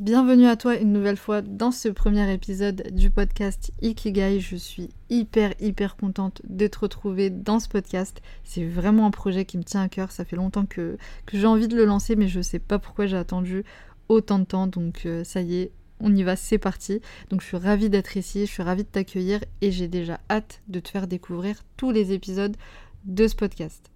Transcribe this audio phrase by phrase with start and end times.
[0.00, 4.40] Bienvenue à toi une nouvelle fois dans ce premier épisode du podcast Ikigai.
[4.40, 8.22] Je suis hyper hyper contente de te retrouver dans ce podcast.
[8.42, 10.10] C'est vraiment un projet qui me tient à cœur.
[10.10, 10.96] Ça fait longtemps que,
[11.30, 13.62] j'ai envie de le lancer mais je ne sais pas pourquoi j'ai attendu
[14.08, 14.66] autant de temps.
[14.66, 15.70] Donc euh, ça y est,
[16.00, 17.02] on y va, c'est parti.
[17.28, 20.62] Donc je suis ravie d'être ici, je suis ravie de t'accueillir et j'ai déjà hâte
[20.68, 22.56] de te faire découvrir tous les épisodes
[23.04, 23.90] de ce podcast.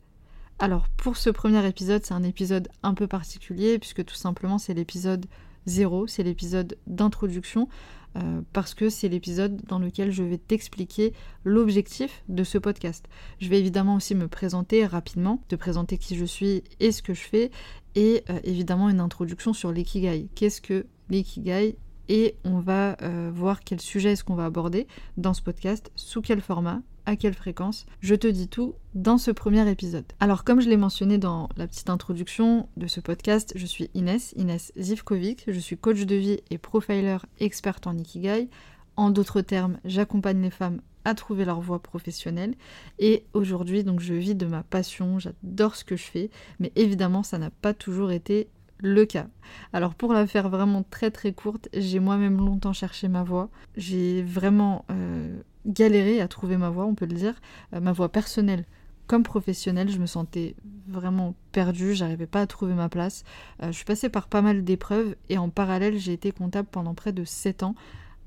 [0.59, 4.75] Alors pour ce premier épisode, c'est un épisode un peu particulier puisque tout simplement c'est
[4.75, 5.25] l'épisode
[5.67, 7.69] 0, c'est l'épisode d'introduction,
[8.17, 11.13] euh, parce que c'est l'épisode dans lequel je vais t'expliquer
[11.43, 13.07] l'objectif de ce podcast.
[13.41, 17.15] Je vais évidemment aussi me présenter rapidement, te présenter qui je suis et ce que
[17.15, 17.51] je fais,
[17.97, 20.29] et euh, évidemment une introduction sur l'ikigai.
[20.35, 21.77] Qu'est-ce que l'ikigai
[22.09, 26.21] et on va euh, voir quel sujet est-ce qu'on va aborder dans ce podcast, sous
[26.21, 27.87] quel format, à quelle fréquence.
[28.01, 30.05] Je te dis tout dans ce premier épisode.
[30.21, 34.33] Alors comme je l'ai mentionné dans la petite introduction de ce podcast, je suis Inès,
[34.37, 38.49] Inès Zivkovic, je suis coach de vie et profiler experte en Ikigai.
[38.97, 42.55] En d'autres termes, j'accompagne les femmes à trouver leur voie professionnelle
[42.99, 46.31] et aujourd'hui donc je vis de ma passion, j'adore ce que je fais,
[46.61, 48.49] mais évidemment ça n'a pas toujours été
[48.85, 49.27] le cas.
[49.73, 53.49] Alors pour la faire vraiment très très courte, j'ai moi-même longtemps cherché ma voie.
[53.77, 57.35] J'ai vraiment euh, galéré à trouver ma voie, on peut le dire,
[57.73, 58.67] euh, ma voie personnelle
[59.07, 59.89] comme professionnelle.
[59.89, 60.55] Je me sentais
[60.87, 63.25] vraiment perdue, j'arrivais pas à trouver ma place.
[63.63, 66.95] Euh, je suis passée par pas mal d'épreuves et en parallèle j'ai été comptable pendant
[66.95, 67.75] près de 7 ans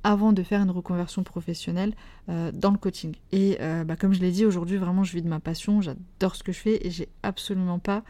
[0.03, 1.93] avant de faire une reconversion professionnelle
[2.27, 3.13] dans le coaching.
[3.33, 6.43] Et bah, comme je l'ai dit, aujourd'hui vraiment je vis de ma passion, j'adore ce
[6.43, 8.03] que je fais et j'ai absolument pas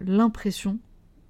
[0.00, 0.78] l'impression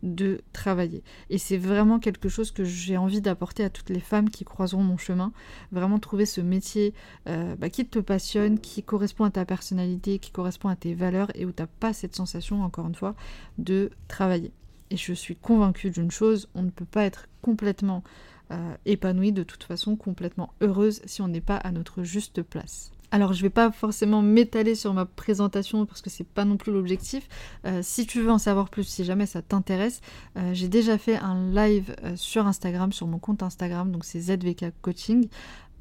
[0.02, 1.02] de travailler.
[1.30, 4.82] Et c'est vraiment quelque chose que j'ai envie d'apporter à toutes les femmes qui croiseront
[4.82, 5.32] mon chemin.
[5.72, 6.94] Vraiment trouver ce métier
[7.28, 11.30] euh, bah, qui te passionne, qui correspond à ta personnalité, qui correspond à tes valeurs
[11.34, 13.14] et où tu pas cette sensation, encore une fois,
[13.58, 14.52] de travailler.
[14.90, 18.02] Et je suis convaincue d'une chose, on ne peut pas être complètement
[18.50, 22.92] euh, épanoui, de toute façon, complètement heureuse si on n'est pas à notre juste place.
[23.10, 26.72] Alors je vais pas forcément m'étaler sur ma présentation parce que c'est pas non plus
[26.72, 27.26] l'objectif.
[27.64, 30.00] Euh, si tu veux en savoir plus, si jamais ça t'intéresse,
[30.36, 34.20] euh, j'ai déjà fait un live euh, sur Instagram, sur mon compte Instagram, donc c'est
[34.20, 35.28] ZVK Coaching,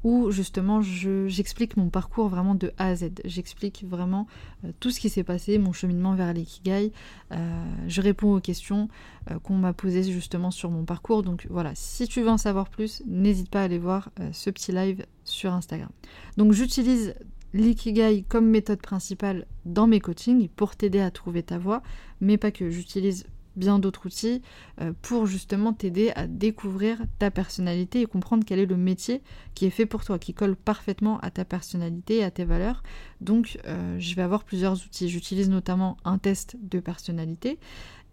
[0.04, 3.10] où justement j'explique mon parcours vraiment de A à Z.
[3.24, 4.26] J'explique vraiment
[4.64, 6.92] euh, tout ce qui s'est passé, mon cheminement vers l'ikigai.
[7.32, 8.88] Euh, je réponds aux questions
[9.30, 11.22] euh, qu'on m'a posées justement sur mon parcours.
[11.22, 14.72] Donc voilà, si tu veux en savoir plus, n'hésite pas à aller voir ce petit
[14.72, 15.90] live sur Instagram.
[16.36, 17.14] Donc j'utilise
[17.54, 21.82] l'ikigai comme méthode principale dans mes coachings pour t'aider à trouver ta voie,
[22.20, 22.70] mais pas que.
[22.70, 23.24] J'utilise
[23.58, 24.42] bien d'autres outils
[24.80, 29.22] euh, pour justement t'aider à découvrir ta personnalité et comprendre quel est le métier
[29.54, 32.82] qui est fait pour toi, qui colle parfaitement à ta personnalité et à tes valeurs.
[33.20, 35.08] Donc euh, je vais avoir plusieurs outils.
[35.08, 37.58] J'utilise notamment un test de personnalité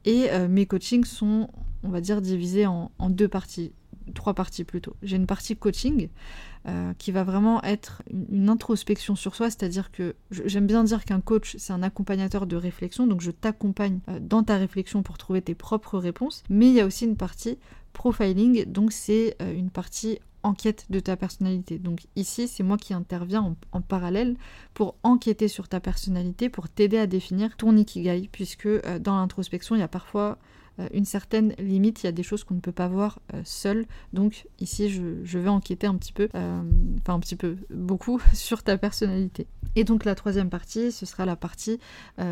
[0.04, 1.50] et euh, mes coachings sont,
[1.84, 3.72] on va dire, divisés en deux parties
[4.16, 4.96] trois parties plutôt.
[5.04, 6.10] J'ai une partie coaching
[6.68, 11.22] euh, qui va vraiment être une, introspection sur soi, c'est-à-dire que j'aime bien dire qu'un
[11.22, 15.44] coach, c'est un accompagnateur de réflexion, donc je t'accompagne euh, dans ta réflexion pour trouver
[15.44, 17.60] tes propres réponses, mais il y a aussi une partie
[17.94, 21.78] profiling, donc c'est euh, une partie enquête de ta personnalité.
[21.78, 24.36] Donc ici, c'est moi qui interviens en, en, parallèle
[24.74, 28.68] pour enquêter sur ta personnalité, pour t'aider à définir ton ikigai, puisque
[29.00, 30.38] dans l'introspection, il y a parfois
[30.94, 33.86] une certaine limite, il y a des choses qu'on ne peut pas voir euh, seul.
[34.14, 36.62] Donc ici, je, vais enquêter un petit peu, euh,
[37.00, 39.48] enfin un petit peu, beaucoup sur ta personnalité.
[39.76, 41.80] Et donc la troisième partie, ce sera la partie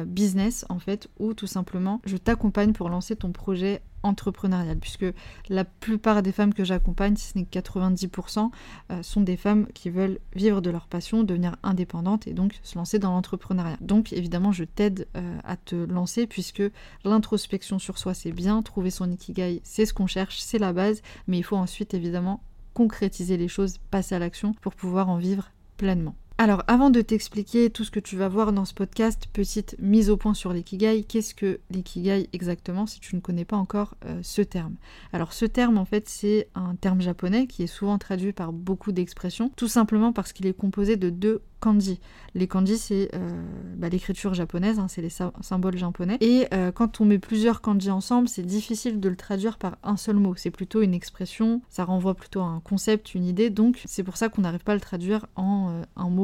[0.06, 5.06] business en fait, où tout simplement, je t'accompagne pour lancer ton projet entrepreneuriale, puisque
[5.50, 8.52] la plupart des femmes que j'accompagne, si ce n'est que 90%,
[8.92, 12.78] euh, sont des femmes qui veulent vivre de leur passion, devenir indépendantes et donc se
[12.78, 13.78] lancer dans l'entrepreneuriat.
[13.82, 16.64] Donc évidemment, je t'aide euh, à te lancer, puisque
[17.04, 21.02] l'introspection sur soi, c'est bien, trouver son ikigai, c'est ce qu'on cherche, c'est la base,
[21.28, 25.52] mais il faut ensuite évidemment concrétiser les choses, passer à l'action pour pouvoir en vivre
[25.78, 26.16] pleinement.
[26.40, 30.10] Alors avant de t'expliquer tout ce que tu vas voir dans ce podcast, petite mise
[30.10, 31.04] au point sur l'ikigai.
[31.04, 34.74] Qu'est-ce que l'ikigai exactement si tu ne connais pas encore euh, ce terme?
[35.14, 38.92] Alors ce terme en fait c'est un terme japonais qui est souvent traduit par beaucoup
[38.92, 42.02] d'expressions, tout simplement parce qu'il est composé de deux kanji.
[42.36, 43.42] Les kanji, c'est euh,
[43.78, 46.18] bah, l'écriture japonaise, hein, c'est les symboles japonais.
[46.20, 49.96] Et euh, quand on met plusieurs kanji ensemble, c'est difficile de le traduire par un
[49.96, 50.34] seul mot.
[50.36, 53.50] C'est plutôt une expression, ça renvoie plutôt à un concept, une idée.
[53.50, 56.23] Donc c'est pour ça qu'on n'arrive pas à le traduire en un mot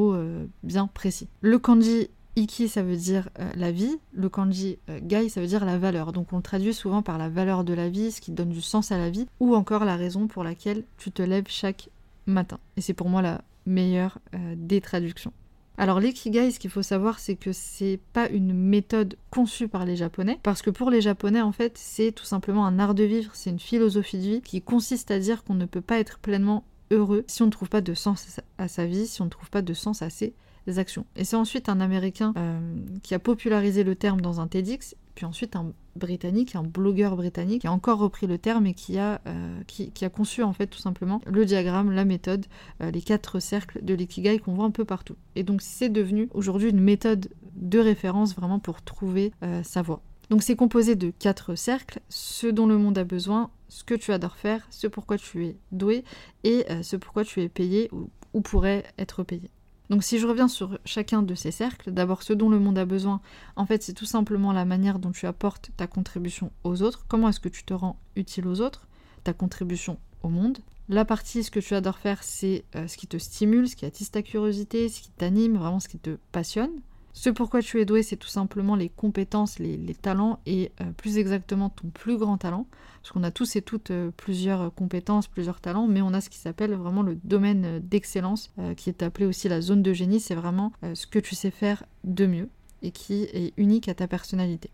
[0.64, 1.28] bien précis.
[1.42, 3.98] Le kanji Iki, ça veut dire la vie.
[4.14, 6.12] Le kanji gai, ça veut dire la valeur.
[6.14, 8.62] Donc on le traduit souvent par la valeur de la vie, ce qui donne du
[8.62, 11.90] sens à la vie, ou encore la raison pour laquelle tu te lèves chaque
[12.26, 12.60] matin.
[12.78, 14.20] Et c'est pour moi la meilleure
[14.56, 15.34] des traductions.
[15.78, 19.96] Alors l'ikigai, ce qu'il faut savoir, c'est que c'est pas une méthode conçue par les
[19.96, 23.32] Japonais, parce que pour les Japonais, en fait, c'est tout simplement un art de vivre,
[23.34, 26.66] c'est une philosophie de vie qui consiste à dire qu'on ne peut pas être pleinement
[26.92, 29.50] heureux si on ne trouve pas de sens à sa vie, si on ne trouve
[29.50, 30.34] pas de sens à ses
[30.78, 31.06] actions.
[31.16, 32.60] Et c'est ensuite un Américain euh,
[33.02, 37.62] qui a popularisé le terme dans un TEDx, puis ensuite un Britannique, un blogueur britannique,
[37.62, 41.20] qui a encore repris le terme et qui a, euh, conçu en fait tout simplement
[41.26, 42.46] le diagramme, la méthode,
[42.82, 45.16] euh, les quatre cercles de l'ikigai qu'on voit un peu partout.
[45.36, 49.34] Et donc c'est devenu aujourd'hui une méthode de référence vraiment pour trouver
[49.64, 50.02] sa voie.
[50.30, 54.12] Donc c'est composé de quatre cercles, ce dont le monde a besoin, ce que tu
[54.12, 56.04] adores faire, ce pourquoi tu es doué
[56.44, 59.50] et ce pourquoi tu es payé ou, ou pourrait être payé.
[59.90, 62.86] Donc si je reviens sur chacun de ces cercles, d'abord ce dont le monde a
[62.86, 63.22] besoin,
[63.56, 67.30] en fait c'est tout simplement la manière dont tu apportes ta contribution aux autres, comment
[67.30, 68.88] est-ce que tu te rends utile aux autres,
[69.24, 70.60] ta contribution au monde.
[70.90, 73.86] La partie ce que tu adores faire, c'est euh, ce qui te stimule, ce qui
[73.86, 76.82] attise ta curiosité, ce qui t'anime, vraiment ce qui te passionne.
[77.14, 81.18] Ce pourquoi tu es doué, c'est tout simplement les compétences, les, talents et euh, plus
[81.18, 82.68] exactement ton plus grand talent.
[83.02, 86.30] Parce qu'on a tous et toutes euh, plusieurs compétences, plusieurs talents, mais on a ce
[86.30, 90.20] qui s'appelle vraiment le domaine euh, d'excellence, qui est appelé aussi la zone de génie.
[90.20, 92.50] C'est vraiment ce que tu sais faire de mieux
[92.82, 94.70] et qui est unique à ta personnalité.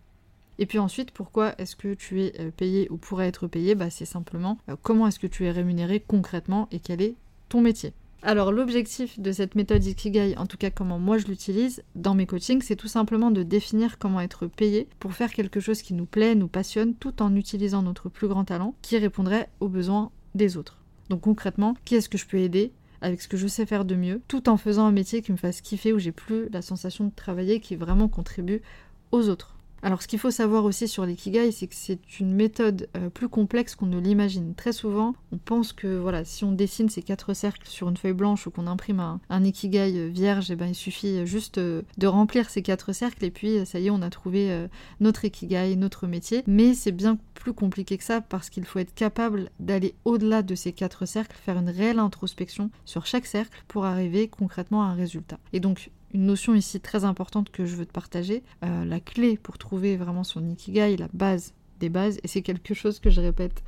[0.59, 3.75] Et puis ensuite, pourquoi est-ce que tu es payé ou pourrais être payé?
[3.75, 7.15] Bah, C'est simplement comment est-ce que tu es rémunéré concrètement et quel est
[7.49, 7.93] ton métier?
[8.27, 12.25] Alors l'objectif de cette méthode Ikigai, en tout cas comment moi je l'utilise dans mes
[12.25, 16.07] coachings, c'est tout simplement de définir comment être payé pour faire quelque chose qui nous
[16.07, 20.57] plaît, nous passionne, tout en utilisant notre plus grand talent qui répondrait aux besoins des
[20.57, 20.79] autres.
[21.11, 23.93] Donc concrètement, qui est-ce que je peux aider avec ce que je sais faire de
[23.93, 27.05] mieux, tout en faisant un métier qui me fasse kiffer, où j'ai plus la sensation
[27.05, 28.63] de travailler, qui vraiment contribue
[29.11, 29.54] aux autres.
[29.85, 33.29] Alors ce qu'il faut savoir aussi sur l'ikigai, c'est que c'est une méthode euh, plus
[33.29, 34.55] complexe qu'on ne l'imagine.
[34.55, 38.13] Très souvent, on pense que voilà, si on dessine ces quatre cercles sur une feuille
[38.13, 41.59] blanche ou qu'on imprime un, ikigai euh, vierge, et eh ben, il suffit euh, juste
[41.59, 44.65] de remplir ces quatre cercles et puis ça y est, on a trouvé
[45.01, 46.43] notre ikigai, notre métier.
[46.47, 50.55] Mais c'est bien plus compliqué que ça parce qu'il faut être capable d'aller au-delà de
[50.55, 54.95] ces quatre cercles, faire une réelle introspection sur chaque cercle pour arriver concrètement à un
[54.95, 55.37] résultat.
[55.53, 58.41] Et donc une notion ici très importante que je veux te partager.
[58.63, 62.73] Euh, la clé pour trouver vraiment son ikigai, la base des bases, et c'est quelque
[62.73, 63.63] chose que je répète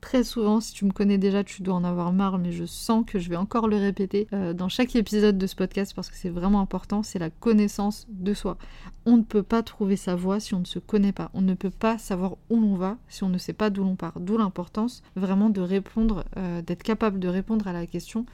[0.00, 0.62] très souvent.
[0.62, 3.28] Si tu me connais déjà, tu dois en avoir marre, mais je sens que je
[3.28, 6.60] vais encore le répéter euh, dans chaque épisode de ce podcast parce que c'est vraiment
[6.60, 7.02] important.
[7.02, 8.56] C'est la connaissance de soi.
[9.04, 11.30] On ne peut pas trouver sa voie si on ne se connaît pas.
[11.34, 13.96] On ne peut pas savoir où l'on va si on ne sait pas d'où l'on
[13.96, 14.20] part.
[14.20, 18.24] D'où l'importance vraiment de répondre, euh, d'être capable de répondre à la question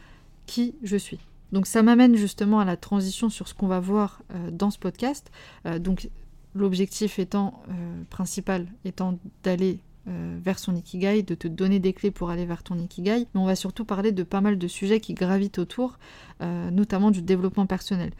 [0.46, 1.19] qui je suis.
[1.52, 4.79] Donc ça m'amène justement à la transition sur ce qu'on va voir euh, dans ce
[4.79, 5.31] podcast.
[5.67, 6.11] Euh, donc
[6.55, 9.81] l'objectif étant euh, principal étant d'aller
[10.43, 13.44] vers son ikigai, de te donner des clés pour aller vers ton ikigai, mais on
[13.44, 16.00] va surtout parler de pas mal de sujets qui gravitent autour,
[16.41, 18.11] notamment du développement personnel.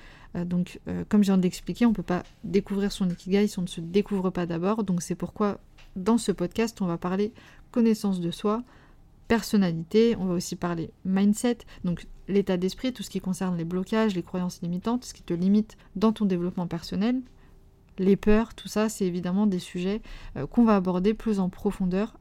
[0.45, 0.79] donc
[1.09, 3.81] comme je viens d'expliquer, on ne peut pas découvrir son ikigai si on ne se
[3.81, 5.59] découvre pas d'abord, donc c'est pourquoi
[5.97, 7.33] dans ce podcast on va parler
[7.73, 8.63] connaissance de soi,
[9.31, 14.17] personnalité, on va aussi parler mindset, donc l'état d'esprit, tout ce qui concerne les blocages,
[14.17, 17.23] les croyances limitantes, ce qui te limite dans ton développement personnel,
[18.01, 20.03] les peurs, tout ça, c'est évidemment des sujets
[20.37, 22.19] euh, qu'on va aborder plus en profondeur,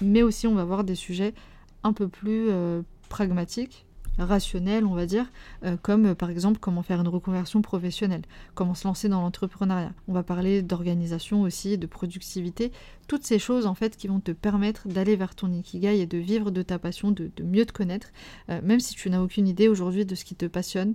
[0.00, 1.34] mais aussi on va voir des sujets
[1.82, 2.80] un peu plus euh,
[3.10, 3.84] pragmatiques,
[4.18, 5.26] rationnels, on va dire,
[5.64, 8.22] euh, comme euh, par exemple comment faire une reconversion professionnelle,
[8.54, 9.92] comment se lancer dans l'entrepreneuriat.
[10.08, 12.72] On va parler d'organisation aussi, de productivité,
[13.06, 16.18] toutes ces choses en fait qui vont te permettre d'aller vers ton ikigai et de
[16.18, 18.08] vivre de ta passion, de, mieux te connaître,
[18.50, 20.94] euh, même si tu n'as aucune idée aujourd'hui de ce qui te passionne,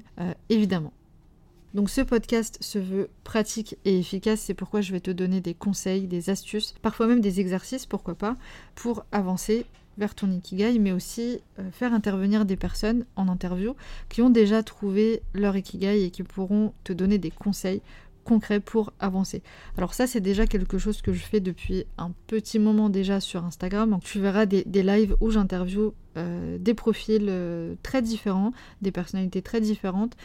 [0.49, 0.93] évidemment.
[1.73, 5.55] Donc ce podcast se veut pratique et efficace, c'est pourquoi je vais te donner des
[5.55, 8.37] conseils, des astuces, parfois même des exercices, pourquoi pas,
[8.75, 9.65] pour avancer
[9.97, 13.75] vers ton ikigai, mais aussi euh, faire intervenir des personnes en interview
[14.09, 17.81] qui ont déjà trouvé leur ikigai et qui pourront te donner des conseils
[18.23, 19.43] concrets pour avancer.
[19.77, 23.43] Alors ça c'est déjà quelque chose que je fais depuis un petit moment déjà sur
[23.43, 23.89] Instagram.
[23.89, 29.41] Donc tu verras des, lives où j'interview euh, des profils euh, très différents, des personnalités
[29.41, 30.15] très différentes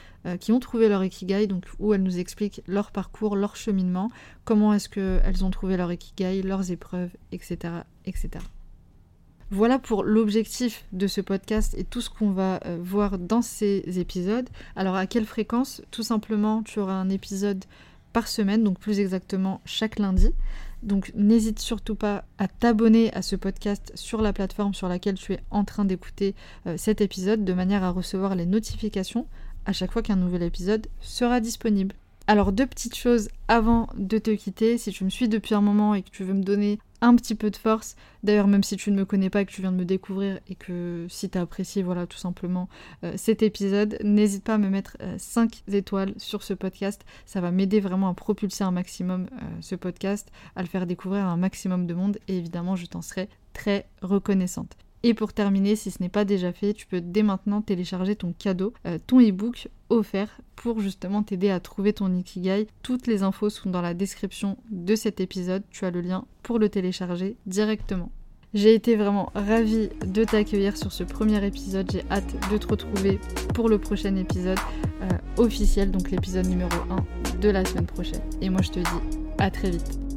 [0.41, 4.11] qui ont trouvé leur ikigai, donc où elles nous expliquent leur parcours, leur cheminement,
[4.45, 7.73] comment est-ce qu'elles ont trouvé leur ikigai, leurs épreuves, etc.
[8.05, 8.45] etc.
[9.51, 13.83] Voilà pour l'objectif de ce podcast et tout ce qu'on va euh, voir dans ces
[13.99, 14.47] épisodes.
[14.77, 15.81] Alors à quelle fréquence?
[15.91, 17.65] Tout simplement, tu auras un épisode
[18.13, 20.33] par semaine, donc plus exactement chaque lundi.
[20.83, 25.33] Donc n'hésite surtout pas à t'abonner à ce podcast sur la plateforme sur laquelle tu
[25.33, 26.35] es en train d'écouter
[26.67, 29.27] euh, cet épisode de manière à recevoir les notifications
[29.65, 31.95] à chaque fois qu'un nouvel épisode sera disponible.
[32.27, 35.95] Alors deux petites choses avant de te quitter, si tu me suis depuis un moment
[35.95, 38.91] et que tu veux me donner un petit peu de force, d'ailleurs même si tu
[38.91, 41.39] ne me connais pas et que tu viens de me découvrir et que si tu
[41.39, 42.69] as apprécié voilà tout simplement
[43.05, 47.41] euh, cet épisode, n'hésite pas à me mettre 5 euh, étoiles sur ce podcast, ça
[47.41, 51.29] va m'aider vraiment à propulser un maximum euh, ce podcast, à le faire découvrir à
[51.29, 52.19] un maximum de monde.
[52.29, 54.77] Et évidemment je t'en serai très reconnaissante.
[55.03, 58.33] Et pour terminer, si ce n'est pas déjà fait, tu peux dès maintenant télécharger ton
[58.33, 62.67] cadeau, euh, ton e-book offert pour justement t'aider à trouver ton Ikigai.
[62.83, 65.63] Toutes les infos sont dans la description de cet épisode.
[65.71, 68.11] Tu as le lien pour le télécharger directement.
[68.55, 71.91] J'ai été vraiment ravie de t'accueillir sur ce premier épisode.
[71.93, 73.21] J'ai hâte de te retrouver
[73.55, 74.59] pour le prochain épisode
[75.03, 78.23] euh, officiel, donc l'épisode numéro 1 de la semaine prochaine.
[78.41, 80.08] Et moi je te dis à très vite.